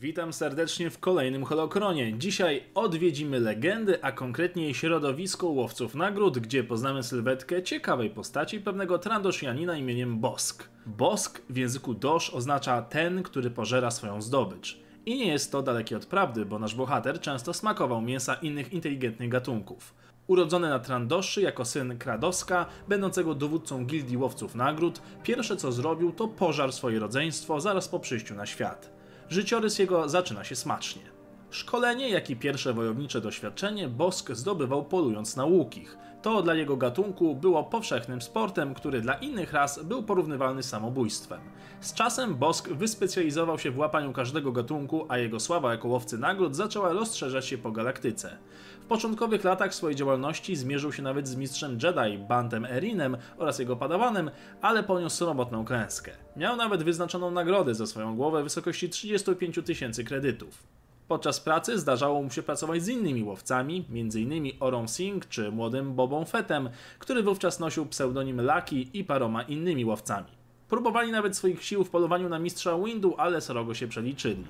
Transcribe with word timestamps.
Witam 0.00 0.32
serdecznie 0.32 0.90
w 0.90 0.98
kolejnym 0.98 1.44
Holokronie. 1.44 2.18
Dzisiaj 2.18 2.62
odwiedzimy 2.74 3.40
legendy, 3.40 4.04
a 4.04 4.12
konkretnie 4.12 4.74
środowisko 4.74 5.46
łowców 5.46 5.94
nagród, 5.94 6.38
gdzie 6.38 6.64
poznamy 6.64 7.02
sylwetkę 7.02 7.62
ciekawej 7.62 8.10
postaci 8.10 8.60
pewnego 8.60 8.98
Trandoshianina 8.98 9.76
imieniem 9.76 10.18
Bosk. 10.18 10.68
Bosk 10.86 11.42
w 11.50 11.56
języku 11.56 11.94
Dosz 11.94 12.30
oznacza 12.30 12.82
ten, 12.82 13.22
który 13.22 13.50
pożera 13.50 13.90
swoją 13.90 14.22
zdobycz. 14.22 14.80
I 15.06 15.18
nie 15.18 15.26
jest 15.26 15.52
to 15.52 15.62
dalekie 15.62 15.96
od 15.96 16.06
prawdy, 16.06 16.46
bo 16.46 16.58
nasz 16.58 16.74
bohater 16.74 17.20
często 17.20 17.54
smakował 17.54 18.02
mięsa 18.02 18.34
innych 18.34 18.72
inteligentnych 18.72 19.28
gatunków. 19.28 19.94
Urodzony 20.26 20.68
na 20.68 20.78
Trandoszy 20.78 21.42
jako 21.42 21.64
syn 21.64 21.98
Kradoska, 21.98 22.66
będącego 22.88 23.34
dowódcą 23.34 23.86
gildii 23.86 24.16
łowców 24.16 24.54
nagród, 24.54 25.02
pierwsze 25.22 25.56
co 25.56 25.72
zrobił 25.72 26.12
to 26.12 26.28
pożar 26.28 26.72
swoje 26.72 26.98
rodzeństwo 26.98 27.60
zaraz 27.60 27.88
po 27.88 28.00
przyjściu 28.00 28.34
na 28.34 28.46
świat. 28.46 28.97
Życiorys 29.30 29.78
jego 29.78 30.08
zaczyna 30.08 30.44
się 30.44 30.56
smacznie. 30.56 31.02
Szkolenie, 31.50 32.08
jak 32.08 32.30
i 32.30 32.36
pierwsze 32.36 32.72
wojownicze 32.72 33.20
doświadczenie 33.20 33.88
Bosk 33.88 34.30
zdobywał 34.30 34.84
polując 34.84 35.36
na 35.36 35.44
łukich. 35.44 35.98
To 36.22 36.42
dla 36.42 36.54
jego 36.54 36.76
gatunku 36.76 37.34
było 37.34 37.64
powszechnym 37.64 38.22
sportem, 38.22 38.74
który 38.74 39.00
dla 39.00 39.14
innych 39.14 39.52
ras 39.52 39.82
był 39.84 40.02
porównywalny 40.02 40.62
z 40.62 40.68
samobójstwem. 40.68 41.40
Z 41.80 41.94
czasem 41.94 42.34
Bosk 42.34 42.68
wyspecjalizował 42.68 43.58
się 43.58 43.70
w 43.70 43.78
łapaniu 43.78 44.12
każdego 44.12 44.52
gatunku, 44.52 45.06
a 45.08 45.18
jego 45.18 45.40
sława 45.40 45.72
jako 45.72 45.88
łowcy 45.88 46.18
nagród 46.18 46.56
zaczęła 46.56 46.92
rozszerzać 46.92 47.46
się 47.46 47.58
po 47.58 47.72
galaktyce. 47.72 48.38
W 48.80 48.84
początkowych 48.84 49.44
latach 49.44 49.74
swojej 49.74 49.96
działalności 49.96 50.56
zmierzył 50.56 50.92
się 50.92 51.02
nawet 51.02 51.28
z 51.28 51.36
mistrzem 51.36 51.78
Jedi, 51.82 52.18
Bantem 52.28 52.64
Erinem 52.64 53.16
oraz 53.38 53.58
jego 53.58 53.76
padawanem, 53.76 54.30
ale 54.62 54.82
poniósł 54.82 55.16
sromotną 55.16 55.64
klęskę. 55.64 56.12
Miał 56.36 56.56
nawet 56.56 56.82
wyznaczoną 56.82 57.30
nagrodę 57.30 57.74
za 57.74 57.86
swoją 57.86 58.16
głowę 58.16 58.40
w 58.40 58.44
wysokości 58.44 58.88
35 58.88 59.60
tysięcy 59.64 60.04
kredytów. 60.04 60.77
Podczas 61.08 61.40
pracy 61.40 61.78
zdarzało 61.78 62.22
mu 62.22 62.30
się 62.30 62.42
pracować 62.42 62.82
z 62.82 62.88
innymi 62.88 63.22
łowcami, 63.22 63.84
m.in. 63.90 64.52
Orą 64.60 64.88
Singh 64.88 65.28
czy 65.28 65.50
młodym 65.50 65.94
Bobą 65.94 66.24
Fettem, 66.24 66.70
który 66.98 67.22
wówczas 67.22 67.60
nosił 67.60 67.86
pseudonim 67.86 68.40
Lucky 68.40 68.76
i 68.76 69.04
paroma 69.04 69.42
innymi 69.42 69.84
łowcami. 69.84 70.26
Próbowali 70.68 71.12
nawet 71.12 71.36
swoich 71.36 71.64
sił 71.64 71.84
w 71.84 71.90
polowaniu 71.90 72.28
na 72.28 72.38
mistrza 72.38 72.78
Windu, 72.78 73.14
ale 73.18 73.40
srogo 73.40 73.74
się 73.74 73.88
przeliczyli. 73.88 74.44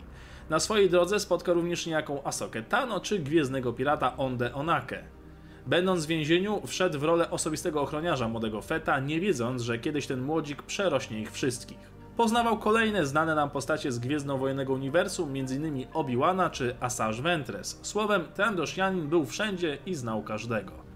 Na 0.50 0.60
swojej 0.60 0.90
drodze 0.90 1.20
spotkał 1.20 1.54
również 1.54 1.86
niejaką 1.86 2.24
Asokę 2.24 2.62
Tano 2.62 3.00
czy 3.00 3.18
gwiezdnego 3.18 3.72
pirata 3.72 4.16
Onde 4.16 4.54
Onake. 4.54 5.04
Będąc 5.66 6.04
w 6.04 6.08
więzieniu, 6.08 6.62
wszedł 6.66 6.98
w 6.98 7.04
rolę 7.04 7.30
osobistego 7.30 7.82
ochroniarza 7.82 8.28
młodego 8.28 8.62
Feta, 8.62 9.00
nie 9.00 9.20
wiedząc, 9.20 9.62
że 9.62 9.78
kiedyś 9.78 10.06
ten 10.06 10.20
młodzik 10.20 10.62
przerośnie 10.62 11.20
ich 11.20 11.32
wszystkich. 11.32 11.97
Poznawał 12.18 12.58
kolejne 12.58 13.06
znane 13.06 13.34
nam 13.34 13.50
postacie 13.50 13.92
z 13.92 13.98
Gwiezdnowojennego 13.98 14.72
Uniwersum, 14.72 15.28
m.in. 15.28 15.86
Obi-Wana 15.94 16.50
czy 16.50 16.76
Asajj 16.80 17.22
Ventress. 17.22 17.78
Słowem, 17.82 18.24
ten 18.34 18.56
Doshianin 18.56 19.08
był 19.08 19.26
wszędzie 19.26 19.78
i 19.86 19.94
znał 19.94 20.22
każdego. 20.22 20.87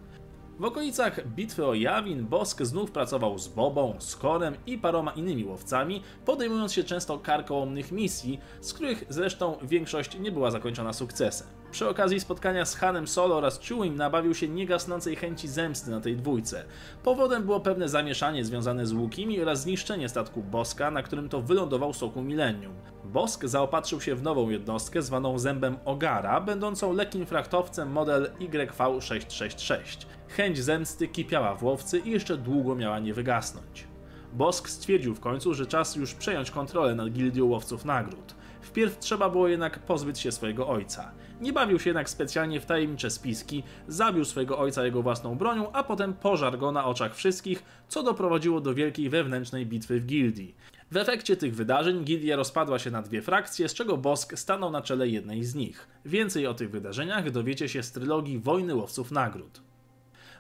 W 0.63 0.65
okolicach 0.65 1.29
bitwy 1.29 1.67
o 1.67 1.75
Jawin 1.75 2.27
Bosk 2.27 2.63
znów 2.63 2.91
pracował 2.91 3.39
z 3.39 3.49
Bobą, 3.49 3.95
Skorem 3.99 4.57
i 4.67 4.79
paroma 4.79 5.11
innymi 5.11 5.45
łowcami, 5.45 6.03
podejmując 6.25 6.73
się 6.73 6.85
często 6.85 7.19
karkołomnych 7.19 7.93
misji, 7.93 8.41
z 8.61 8.73
których 8.73 9.05
zresztą 9.09 9.57
większość 9.63 10.19
nie 10.19 10.33
była 10.33 10.51
zakończona 10.51 10.93
sukcesem. 10.93 11.47
Przy 11.71 11.89
okazji 11.89 12.21
spotkania 12.21 12.65
z 12.65 12.75
Hanem 12.75 13.09
Solo 13.09 13.37
oraz 13.37 13.61
Chewim 13.61 13.97
nabawił 13.97 14.35
się 14.35 14.49
niegasnącej 14.49 15.17
chęci 15.17 15.49
zemsty 15.49 15.91
na 15.91 16.01
tej 16.01 16.17
dwójce. 16.17 16.65
Powodem 17.03 17.45
było 17.45 17.61
pewne 17.61 17.89
zamieszanie 17.89 18.45
związane 18.45 18.87
z 18.87 18.93
Łukimi 18.93 19.43
oraz 19.43 19.63
zniszczenie 19.63 20.09
statku 20.09 20.43
Boska, 20.43 20.91
na 20.91 21.03
którym 21.03 21.29
to 21.29 21.43
wylądował 21.43 21.93
soku 21.93 22.23
Millennium. 22.23 22.75
Bosk 23.05 23.45
zaopatrzył 23.45 24.01
się 24.01 24.15
w 24.15 24.23
nową 24.23 24.51
jednostkę 24.51 25.03
zwaną 25.03 25.39
Zębem 25.39 25.77
Ogara, 25.85 26.41
będącą 26.41 26.93
lekkim 26.93 27.27
frachtowcem 27.27 27.93
model 27.93 28.31
YV666. 28.41 30.07
Chęć 30.37 30.59
zemsty 30.59 31.09
kipiała 31.09 31.55
w 31.55 31.65
łowcy 31.65 31.99
i 31.99 32.11
jeszcze 32.11 32.37
długo 32.37 32.75
miała 32.75 32.99
nie 32.99 33.15
wygasnąć. 33.15 33.87
Bosk 34.33 34.69
stwierdził 34.69 35.15
w 35.15 35.21
końcu, 35.21 35.55
że 35.55 35.67
czas 35.67 35.97
już 35.97 36.15
przejąć 36.15 36.51
kontrolę 36.51 36.95
nad 36.95 37.09
gildią 37.11 37.47
łowców 37.47 37.85
nagród. 37.85 38.35
Wpierw 38.61 38.99
trzeba 38.99 39.31
było 39.31 39.49
jednak 39.49 39.79
pozbyć 39.79 40.19
się 40.19 40.33
swojego 40.33 40.69
ojca. 40.69 41.13
Nie 41.41 41.53
bawił 41.53 41.79
się 41.79 41.91
jednak 41.91 42.11
specjalnie 42.11 42.61
w 42.61 42.67
tajemnicze 42.67 43.11
spiski, 43.11 43.63
zabił 43.89 44.25
swojego 44.25 44.59
ojca 44.59 44.85
jego 44.85 45.03
własną 45.03 45.35
bronią, 45.35 45.73
a 45.73 45.85
potem 45.85 46.15
pożarł 46.15 46.59
go 46.59 46.73
na 46.73 46.85
oczach 46.85 47.15
wszystkich, 47.15 47.63
co 47.89 48.03
doprowadziło 48.03 48.61
do 48.61 48.75
wielkiej 48.75 49.09
wewnętrznej 49.11 49.67
bitwy 49.67 50.01
w 50.01 50.07
gildii. 50.07 50.55
W 50.91 50.97
efekcie 50.97 51.37
tych 51.37 51.55
wydarzeń 51.55 52.05
gildia 52.05 52.37
rozpadła 52.37 52.79
się 52.79 52.91
na 52.91 53.03
dwie 53.03 53.23
frakcje, 53.23 53.69
z 53.69 53.75
czego 53.75 53.97
Bosk 53.97 54.39
stanął 54.39 54.71
na 54.71 54.83
czele 54.83 55.09
jednej 55.09 55.45
z 55.45 55.55
nich. 55.55 55.89
Więcej 56.05 56.47
o 56.47 56.55
tych 56.55 56.71
wydarzeniach 56.71 57.31
dowiecie 57.31 57.69
się 57.69 57.83
z 57.83 57.93
trylogii 57.93 58.39
Wojny 58.39 58.75
Łowców 58.75 59.11
Nagród. 59.11 59.72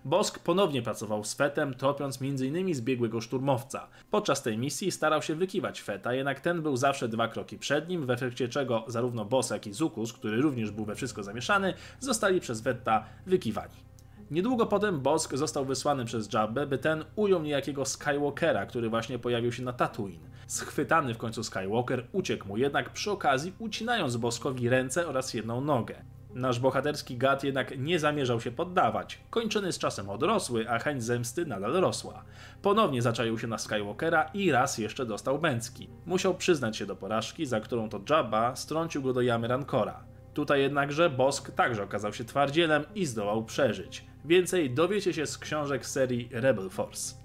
Bosk 0.04 0.38
ponownie 0.38 0.82
pracował 0.82 1.24
z 1.24 1.34
Fetem, 1.34 1.74
topiąc 1.74 2.18
m.in. 2.22 2.74
zbiegłego 2.74 3.20
szturmowca. 3.20 3.88
Podczas 4.10 4.42
tej 4.42 4.58
misji 4.58 4.90
starał 4.90 5.22
się 5.22 5.34
wykiwać 5.34 5.82
Feta, 5.82 6.14
jednak 6.14 6.40
ten 6.40 6.62
był 6.62 6.76
zawsze 6.76 7.08
dwa 7.08 7.28
kroki 7.28 7.58
przed 7.58 7.88
nim, 7.88 8.06
w 8.06 8.10
efekcie 8.10 8.48
czego 8.48 8.84
zarówno 8.86 9.24
Boss, 9.24 9.50
jak 9.50 9.66
i 9.66 9.72
Zukus, 9.72 10.12
który 10.12 10.40
również 10.40 10.70
był 10.70 10.84
we 10.84 10.94
wszystko 10.94 11.22
zamieszany, 11.22 11.74
zostali 12.00 12.40
przez 12.40 12.60
Fetta 12.60 13.04
wykiwani. 13.26 13.74
Niedługo 14.30 14.66
potem 14.66 15.00
Bosk 15.00 15.36
został 15.36 15.64
wysłany 15.64 16.04
przez 16.04 16.32
Jabbę, 16.32 16.66
by 16.66 16.78
ten 16.78 17.04
ujął 17.16 17.42
niejakiego 17.42 17.84
Skywalkera, 17.84 18.66
który 18.66 18.88
właśnie 18.88 19.18
pojawił 19.18 19.52
się 19.52 19.62
na 19.62 19.72
Tatooine. 19.72 20.30
Schwytany 20.46 21.14
w 21.14 21.18
końcu 21.18 21.44
Skywalker 21.44 22.06
uciekł 22.12 22.48
mu 22.48 22.56
jednak 22.56 22.90
przy 22.90 23.10
okazji 23.10 23.52
ucinając 23.58 24.16
Boskowi 24.16 24.68
ręce 24.68 25.08
oraz 25.08 25.34
jedną 25.34 25.60
nogę. 25.60 25.94
Nasz 26.34 26.60
bohaterski 26.60 27.16
gad 27.16 27.44
jednak 27.44 27.78
nie 27.78 27.98
zamierzał 27.98 28.40
się 28.40 28.50
poddawać. 28.50 29.20
Kończyny 29.30 29.72
z 29.72 29.78
czasem 29.78 30.10
odrosły, 30.10 30.70
a 30.70 30.78
chęć 30.78 31.04
zemsty 31.04 31.46
nadal 31.46 31.72
rosła. 31.72 32.24
Ponownie 32.62 33.02
zaczaił 33.02 33.38
się 33.38 33.46
na 33.46 33.58
Skywalkera 33.58 34.30
i 34.34 34.50
raz 34.50 34.78
jeszcze 34.78 35.06
dostał 35.06 35.38
bęcki. 35.38 35.88
Musiał 36.06 36.34
przyznać 36.34 36.76
się 36.76 36.86
do 36.86 36.96
porażki, 36.96 37.46
za 37.46 37.60
którą 37.60 37.88
to 37.88 38.00
Jabba 38.10 38.56
strącił 38.56 39.02
go 39.02 39.12
do 39.12 39.20
jamy 39.20 39.48
Rancora. 39.48 40.04
Tutaj 40.34 40.60
jednakże 40.60 41.10
Bosk 41.10 41.50
także 41.50 41.82
okazał 41.82 42.12
się 42.12 42.24
twardzielem 42.24 42.84
i 42.94 43.06
zdołał 43.06 43.44
przeżyć. 43.44 44.04
Więcej 44.24 44.70
dowiecie 44.70 45.12
się 45.14 45.26
z 45.26 45.38
książek 45.38 45.86
serii 45.86 46.28
Rebel 46.32 46.70
Force. 46.70 47.21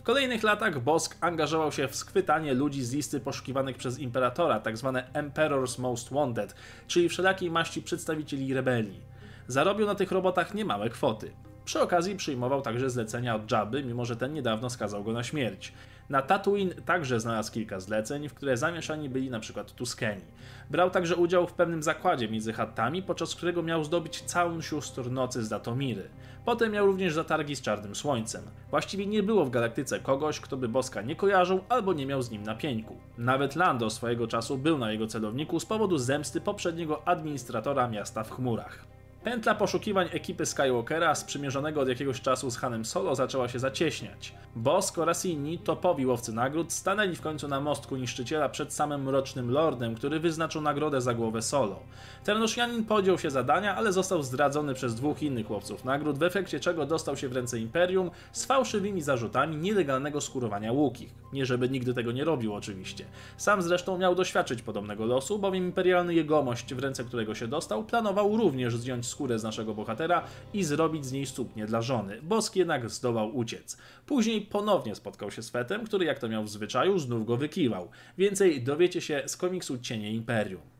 W 0.00 0.02
kolejnych 0.02 0.42
latach 0.42 0.82
Bosk 0.82 1.16
angażował 1.20 1.72
się 1.72 1.88
w 1.88 1.96
schwytanie 1.96 2.54
ludzi 2.54 2.84
z 2.84 2.92
listy 2.92 3.20
poszukiwanych 3.20 3.76
przez 3.76 3.98
imperatora, 3.98 4.60
tzw. 4.60 4.92
Tak 4.94 5.24
Emperor's 5.24 5.80
Most 5.80 6.12
Wanted, 6.12 6.54
czyli 6.86 7.08
wszelakiej 7.08 7.50
maści 7.50 7.82
przedstawicieli 7.82 8.54
rebelii. 8.54 9.00
Zarobił 9.48 9.86
na 9.86 9.94
tych 9.94 10.12
robotach 10.12 10.54
niemałe 10.54 10.90
kwoty. 10.90 11.32
Przy 11.64 11.80
okazji 11.80 12.16
przyjmował 12.16 12.62
także 12.62 12.90
zlecenia 12.90 13.34
od 13.34 13.50
Jabby, 13.50 13.84
mimo 13.84 14.04
że 14.04 14.16
ten 14.16 14.32
niedawno 14.32 14.70
skazał 14.70 15.04
go 15.04 15.12
na 15.12 15.22
śmierć. 15.22 15.72
Na 16.10 16.22
Tatooine 16.22 16.74
także 16.74 17.20
znalazł 17.20 17.52
kilka 17.52 17.80
zleceń, 17.80 18.28
w 18.28 18.34
które 18.34 18.56
zamieszani 18.56 19.08
byli 19.08 19.28
np. 19.28 19.64
Tuskeni. 19.76 20.22
Brał 20.70 20.90
także 20.90 21.16
udział 21.16 21.46
w 21.46 21.52
pewnym 21.52 21.82
zakładzie 21.82 22.28
między 22.28 22.52
chattami, 22.52 23.02
podczas 23.02 23.34
którego 23.34 23.62
miał 23.62 23.84
zdobyć 23.84 24.22
całą 24.22 24.60
sióstr 24.60 25.10
nocy 25.10 25.44
z 25.44 25.48
Datomiry. 25.48 26.08
Potem 26.44 26.72
miał 26.72 26.86
również 26.86 27.14
zatargi 27.14 27.56
z 27.56 27.62
Czarnym 27.62 27.94
Słońcem. 27.94 28.42
Właściwie 28.70 29.06
nie 29.06 29.22
było 29.22 29.44
w 29.44 29.50
galaktyce 29.50 30.00
kogoś, 30.00 30.40
kto 30.40 30.56
by 30.56 30.68
Boska 30.68 31.02
nie 31.02 31.16
kojarzył 31.16 31.60
albo 31.68 31.92
nie 31.92 32.06
miał 32.06 32.22
z 32.22 32.30
nim 32.30 32.42
na 32.42 32.54
pieńku. 32.54 32.96
Nawet 33.18 33.56
Lando 33.56 33.90
swojego 33.90 34.26
czasu 34.26 34.58
był 34.58 34.78
na 34.78 34.92
jego 34.92 35.06
celowniku 35.06 35.60
z 35.60 35.66
powodu 35.66 35.98
zemsty 35.98 36.40
poprzedniego 36.40 37.08
administratora 37.08 37.88
miasta 37.88 38.24
w 38.24 38.30
chmurach. 38.30 38.99
Pętla 39.24 39.54
poszukiwań 39.54 40.08
ekipy 40.12 40.46
Skywalkera 40.46 41.14
sprzymierzonego 41.14 41.80
od 41.80 41.88
jakiegoś 41.88 42.20
czasu 42.20 42.50
z 42.50 42.56
Hanem 42.56 42.84
Solo 42.84 43.14
zaczęła 43.14 43.48
się 43.48 43.58
zacieśniać. 43.58 44.34
Bosk 44.56 44.98
oraz 44.98 45.26
inni 45.26 45.58
topowi 45.58 46.06
łowcy 46.06 46.32
nagród 46.32 46.72
stanęli 46.72 47.16
w 47.16 47.20
końcu 47.20 47.48
na 47.48 47.60
mostku 47.60 47.96
niszczyciela 47.96 48.48
przed 48.48 48.72
samym 48.72 49.02
Mrocznym 49.02 49.50
Lordem, 49.50 49.94
który 49.94 50.20
wyznaczył 50.20 50.62
nagrodę 50.62 51.00
za 51.00 51.14
głowę 51.14 51.42
Solo. 51.42 51.80
Ternosjanin 52.24 52.84
podjął 52.84 53.18
się 53.18 53.30
zadania, 53.30 53.76
ale 53.76 53.92
został 53.92 54.22
zdradzony 54.22 54.74
przez 54.74 54.94
dwóch 54.94 55.22
innych 55.22 55.50
łowców 55.50 55.84
nagród, 55.84 56.18
w 56.18 56.22
efekcie 56.22 56.60
czego 56.60 56.86
dostał 56.86 57.16
się 57.16 57.28
w 57.28 57.32
ręce 57.32 57.58
Imperium 57.58 58.10
z 58.32 58.44
fałszywymi 58.44 59.02
zarzutami 59.02 59.56
nielegalnego 59.56 60.20
skurowania 60.20 60.72
łukich. 60.72 61.14
Nie 61.32 61.46
żeby 61.46 61.68
nigdy 61.68 61.94
tego 61.94 62.12
nie 62.12 62.24
robił 62.24 62.54
oczywiście. 62.54 63.04
Sam 63.36 63.62
zresztą 63.62 63.98
miał 63.98 64.14
doświadczyć 64.14 64.62
podobnego 64.62 65.04
losu, 65.04 65.38
bowiem 65.38 65.64
imperialny 65.64 66.14
jegomość, 66.14 66.74
w 66.74 66.78
ręce 66.78 67.04
którego 67.04 67.34
się 67.34 67.48
dostał, 67.48 67.84
planował 67.84 68.36
również 68.36 68.76
zdjąć 68.76 69.09
skórę 69.10 69.38
z 69.38 69.42
naszego 69.42 69.74
bohatera 69.74 70.24
i 70.54 70.64
zrobić 70.64 71.06
z 71.06 71.12
niej 71.12 71.26
suknię 71.26 71.66
dla 71.66 71.82
żony. 71.82 72.22
Bosk 72.22 72.56
jednak 72.56 72.90
zdołał 72.90 73.36
uciec. 73.36 73.76
Później 74.06 74.40
ponownie 74.40 74.94
spotkał 74.94 75.30
się 75.30 75.42
z 75.42 75.50
Fetem, 75.50 75.84
który 75.84 76.04
jak 76.04 76.18
to 76.18 76.28
miał 76.28 76.44
w 76.44 76.50
zwyczaju 76.50 76.98
znów 76.98 77.26
go 77.26 77.36
wykiwał. 77.36 77.88
Więcej 78.18 78.62
dowiecie 78.62 79.00
się 79.00 79.22
z 79.26 79.36
komiksu 79.36 79.78
Cienie 79.78 80.12
Imperium. 80.12 80.79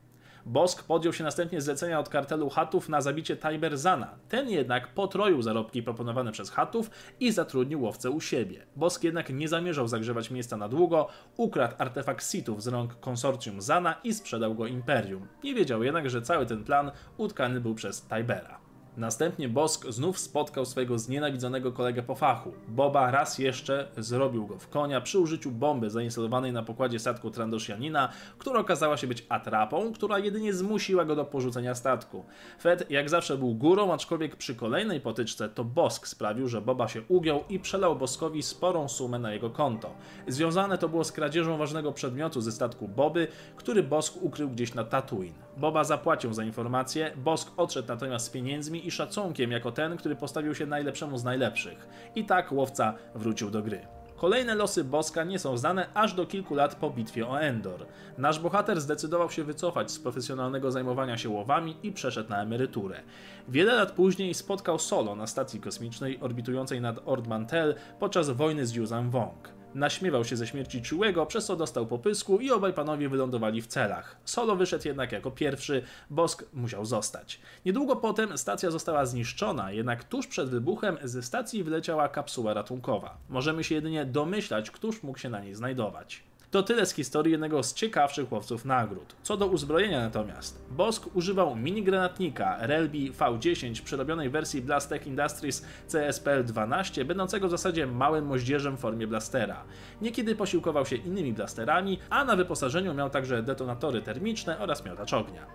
Bosk 0.51 0.83
podjął 0.83 1.13
się 1.13 1.25
następnie 1.25 1.61
zlecenia 1.61 2.01
od 2.01 2.09
kartelu 2.09 2.51
Hatów 2.51 2.89
na 2.89 3.01
zabicie 3.01 3.37
Tajberzana. 3.37 4.15
Ten 4.29 4.49
jednak 4.49 4.95
potroił 4.95 5.43
zarobki 5.43 5.83
proponowane 5.83 6.33
przez 6.33 6.51
Hatów 6.51 6.91
i 7.21 7.33
zatrudnił 7.33 7.83
łowcę 7.83 8.11
u 8.11 8.21
siebie. 8.21 8.67
Bosk 8.77 9.05
jednak 9.05 9.31
nie 9.31 9.49
zamierzał 9.49 9.89
zagrzewać 9.89 10.31
miejsca 10.31 10.57
na 10.57 10.69
długo, 10.69 11.09
ukradł 11.37 11.75
artefakt 11.79 12.31
Sithów 12.31 12.63
z 12.63 12.67
rąk 12.67 13.01
konsorcjum 13.01 13.63
Zana 13.63 13.95
i 14.05 14.15
sprzedał 14.15 14.55
go 14.55 14.67
Imperium. 14.67 15.27
Nie 15.45 15.55
wiedział 15.55 15.83
jednak, 15.83 16.11
że 16.11 16.23
cały 16.23 16.47
ten 16.47 16.65
plan 16.65 16.91
utkany 17.17 17.61
był 17.61 17.75
przez 17.75 18.03
Tibera. 18.03 18.70
Następnie 18.97 19.49
Bosk 19.49 19.87
znów 19.89 20.19
spotkał 20.19 20.67
swojego 20.67 20.99
znienawidzonego 20.99 21.73
kolegę 21.73 22.03
po 22.03 22.15
fachu. 22.15 22.53
Boba 22.69 23.11
raz 23.11 23.39
jeszcze 23.39 23.89
zrobił 23.97 24.47
go 24.47 24.59
w 24.59 24.69
konia 24.69 25.01
przy 25.01 25.19
użyciu 25.19 25.51
bomby 25.51 25.91
zainstalowanej 25.91 26.53
na 26.53 26.63
pokładzie 26.63 26.99
statku 26.99 27.31
Trandoshanina, 27.31 28.09
która 28.39 28.61
okazała 28.61 28.97
się 28.97 29.07
być 29.07 29.27
atrapą, 29.29 29.93
która 29.93 30.19
jedynie 30.19 30.53
zmusiła 30.53 31.05
go 31.05 31.17
do 31.17 31.25
porzucenia 31.25 31.75
statku. 31.75 32.25
Fed 32.61 32.91
jak 32.91 33.09
zawsze 33.09 33.39
był 33.39 33.55
górą, 33.55 33.93
aczkolwiek 33.93 34.37
przy 34.37 34.55
kolejnej 34.55 35.01
potyczce 35.01 35.49
to 35.49 35.65
Bosk 35.65 36.07
sprawił, 36.07 36.49
że 36.49 36.61
Boba 36.61 36.89
się 36.89 37.03
ugiął 37.09 37.45
i 37.49 37.59
przelał 37.59 37.97
Boskowi 37.97 38.43
sporą 38.43 38.89
sumę 38.89 39.19
na 39.19 39.33
jego 39.33 39.51
konto. 39.51 39.91
Związane 40.29 40.79
to 40.79 40.89
było 40.89 41.05
z 41.05 41.13
kradzieżą 41.13 41.59
ważnego 41.59 41.93
przedmiotu 41.93 42.41
ze 42.41 42.53
statku 42.53 42.89
Boby, 42.89 43.29
który 43.57 43.83
Bosk 43.83 44.23
ukrył 44.23 44.51
gdzieś 44.51 44.75
na 44.75 44.85
Tatooine. 44.85 45.35
Boba 45.57 45.85
zapłacił 45.85 46.33
za 46.33 46.45
informację, 46.45 47.13
Bosk 47.17 47.53
odszedł 47.57 47.89
natomiast 47.89 48.27
z 48.27 48.31
pieniędzmi 48.31 48.87
i 48.87 48.91
szacunkiem 48.91 49.51
jako 49.51 49.73
ten, 49.73 49.97
który 49.97 50.17
postawił 50.17 50.55
się 50.55 50.67
najlepszemu 50.67 51.19
z 51.19 51.25
najlepszych. 51.25 51.89
I 52.15 52.25
tak 52.25 52.53
łowca 52.53 52.95
wrócił 53.15 53.51
do 53.51 53.63
gry. 53.63 53.87
Kolejne 54.21 54.55
losy 54.55 54.85
Boska 54.85 55.25
nie 55.25 55.39
są 55.39 55.57
znane 55.57 55.87
aż 55.95 56.15
do 56.15 56.27
kilku 56.27 56.55
lat 56.55 56.75
po 56.75 56.91
bitwie 56.91 57.29
o 57.29 57.41
Endor. 57.41 57.87
Nasz 58.19 58.39
bohater 58.39 58.81
zdecydował 58.81 59.31
się 59.31 59.45
wycofać 59.45 59.91
z 59.91 59.99
profesjonalnego 59.99 60.71
zajmowania 60.71 61.19
się 61.19 61.29
łowami 61.29 61.77
i 61.83 61.93
przeszedł 61.93 62.31
na 62.31 62.43
emeryturę. 62.43 63.01
Wiele 63.49 63.75
lat 63.75 63.93
później 63.93 64.35
spotkał 64.35 64.79
Solo 64.79 65.17
na 65.17 65.27
stacji 65.27 65.61
kosmicznej 65.61 66.21
orbitującej 66.21 66.81
nad 66.81 67.01
Ord 67.07 67.27
Mantell 67.27 67.75
podczas 67.99 68.31
wojny 68.31 68.67
z 68.67 68.75
Yuzan 68.75 69.11
Wong. 69.11 69.60
Naśmiewał 69.75 70.25
się 70.25 70.37
ze 70.37 70.47
śmierci 70.47 70.83
Ciułego, 70.83 71.27
przez 71.27 71.47
co 71.47 71.57
dostał 71.57 71.87
popysku 71.87 72.39
i 72.39 72.51
obaj 72.51 72.73
panowie 72.73 73.09
wylądowali 73.09 73.63
w 73.63 73.67
celach. 73.67 74.17
Solo 74.25 74.57
wyszedł 74.57 74.89
jednak 74.89 75.13
jako 75.13 75.31
pierwszy, 75.31 75.83
Bosk 76.11 76.45
musiał 76.53 76.85
zostać. 76.85 77.41
Niedługo 77.67 77.97
potem 77.97 78.39
stacja 78.39 78.71
została 78.71 79.07
zniszczona, 79.07 79.73
jednak 79.73 80.05
tuż 80.05 80.27
przed 80.27 80.49
wybuchem 80.49 80.99
ze 81.03 81.23
stacji 81.23 81.65
wyleciała 81.65 82.09
kapsuła 82.09 82.55
ratunkowa. 82.55 83.17
Możemy 83.29 83.65
się 83.65 83.75
jedynie 83.75 84.05
domyślać, 84.05 84.71
któż 84.71 85.03
mógł 85.03 85.19
się 85.19 85.31
na 85.31 85.41
niej 85.41 85.55
znajdować. 85.55 86.30
To 86.51 86.63
tyle 86.63 86.87
z 86.87 86.95
historii 86.95 87.33
jednego 87.33 87.63
z 87.63 87.75
ciekawszych 87.75 88.33
łowców 88.33 88.65
nagród. 88.65 89.17
Co 89.23 89.37
do 89.37 89.47
uzbrojenia 89.47 90.01
natomiast, 90.01 90.65
Bosk 90.71 91.17
używał 91.17 91.57
mini-granatnika 91.57 92.57
Relbi 92.61 93.13
V10 93.13 93.83
przerobionej 93.83 94.31
wersji 94.31 94.63
Blastech 94.63 95.07
Industries 95.07 95.65
CSPL-12, 95.89 97.05
będącego 97.05 97.49
w 97.49 97.51
zasadzie 97.51 97.87
małym 97.87 98.27
moździerzem 98.27 98.77
w 98.77 98.81
formie 98.81 99.07
blastera. 99.07 99.65
Niekiedy 100.01 100.35
posiłkował 100.35 100.87
się 100.87 100.97
innymi 100.97 101.33
blasterami, 101.33 101.99
a 102.11 102.25
na 102.25 102.37
wyposażeniu 102.37 102.95
miał 102.95 103.11
także 103.11 103.43
detonatory 103.43 104.03
termiczne 104.03 104.59
oraz 104.59 104.85
miotacz 104.85 105.13
ognia. 105.13 105.47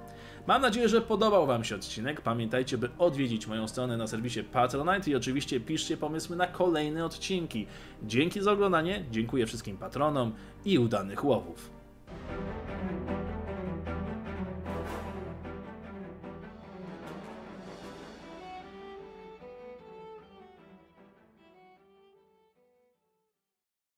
Mam 0.48 0.62
nadzieję, 0.62 0.90
że 0.90 1.02
podobał 1.02 1.48
Wam 1.48 1.64
się 1.64 1.76
odcinek. 1.76 2.22
Pamiętajcie, 2.22 2.78
by 2.78 2.90
odwiedzić 2.98 3.48
moją 3.48 3.68
stronę 3.68 3.98
na 3.98 4.08
serwisie 4.08 4.44
Patronite 4.44 5.12
i 5.12 5.16
oczywiście 5.16 5.60
piszcie 5.60 5.98
pomysły 5.98 6.36
na 6.36 6.48
kolejne 6.48 7.06
odcinki. 7.06 7.68
Dzięki 8.04 8.42
za 8.42 8.52
oglądanie, 8.52 9.06
dziękuję 9.12 9.46
wszystkim 9.46 9.78
patronom 9.78 10.32
i 10.66 10.80
udanych 10.80 11.26
łowów. 11.26 11.75